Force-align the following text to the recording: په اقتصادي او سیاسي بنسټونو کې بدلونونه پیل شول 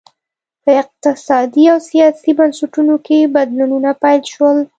په 0.63 0.69
اقتصادي 0.81 1.65
او 1.73 1.77
سیاسي 1.89 2.31
بنسټونو 2.39 2.95
کې 3.05 3.31
بدلونونه 3.35 3.89
پیل 4.01 4.21
شول 4.33 4.57